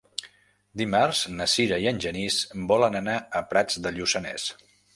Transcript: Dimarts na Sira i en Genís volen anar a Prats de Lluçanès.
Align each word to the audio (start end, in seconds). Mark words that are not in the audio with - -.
Dimarts 0.81 1.19
na 1.41 1.47
Sira 1.55 1.77
i 1.85 1.85
en 1.93 2.01
Genís 2.07 2.39
volen 2.73 2.99
anar 3.03 3.21
a 3.41 3.45
Prats 3.53 3.81
de 3.85 3.93
Lluçanès. 3.99 4.49